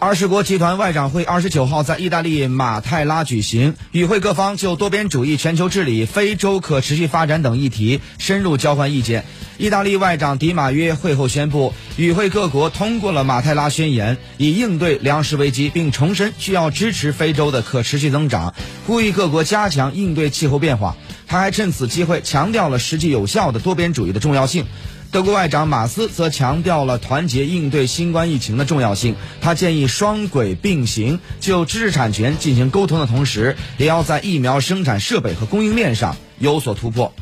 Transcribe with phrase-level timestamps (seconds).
[0.00, 9.24] 二十国集团外长会二十九号在意大利马泰拉举行，与会各方就多边主义、全球治理、非洲可持续发展等议题深入交换意见。
[9.58, 18.54] 意大利外长迪马约会后宣布，与会各国通过了马泰拉宣言，以应对粮食危机，并重申需要支持非洲的可持续增长，
[18.86, 20.96] 呼吁各国加强应对气候变化。
[21.28, 24.66] 他还趁此机会强调了实际有效的多边主义的重要性。
[25.10, 29.14] 德国外长马斯则强调了团结应对新冠疫情的重要性。
[29.40, 37.12] 他建议双轨并行，就知识产权进行沟通的同时，也要在疫苗生产设备和供应链上有所突破。